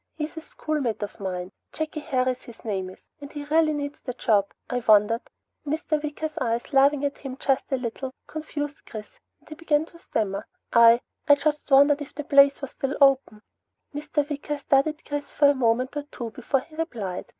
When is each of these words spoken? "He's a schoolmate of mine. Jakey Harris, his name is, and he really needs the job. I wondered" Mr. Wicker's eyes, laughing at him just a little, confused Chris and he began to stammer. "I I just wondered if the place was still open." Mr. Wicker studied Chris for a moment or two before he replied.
"He's 0.15 0.35
a 0.35 0.41
schoolmate 0.41 1.03
of 1.03 1.19
mine. 1.19 1.51
Jakey 1.71 1.99
Harris, 1.99 2.41
his 2.45 2.65
name 2.65 2.89
is, 2.89 3.03
and 3.19 3.31
he 3.31 3.43
really 3.43 3.71
needs 3.71 3.99
the 3.99 4.15
job. 4.15 4.51
I 4.67 4.79
wondered" 4.87 5.21
Mr. 5.63 6.01
Wicker's 6.01 6.39
eyes, 6.41 6.73
laughing 6.73 7.05
at 7.05 7.19
him 7.19 7.37
just 7.37 7.71
a 7.71 7.75
little, 7.75 8.11
confused 8.25 8.83
Chris 8.87 9.19
and 9.39 9.47
he 9.49 9.53
began 9.53 9.85
to 9.85 9.99
stammer. 9.99 10.47
"I 10.73 11.01
I 11.27 11.35
just 11.35 11.69
wondered 11.69 12.01
if 12.01 12.15
the 12.15 12.23
place 12.23 12.63
was 12.63 12.71
still 12.71 12.97
open." 12.99 13.43
Mr. 13.93 14.27
Wicker 14.27 14.57
studied 14.57 15.05
Chris 15.05 15.29
for 15.29 15.51
a 15.51 15.53
moment 15.53 15.95
or 15.95 16.01
two 16.01 16.31
before 16.31 16.61
he 16.61 16.73
replied. 16.75 17.25